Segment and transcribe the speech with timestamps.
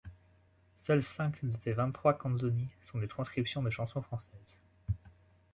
[0.77, 4.57] Seules cinq de ses vingt-trois canzoni sont des transcriptions de chansons françaises.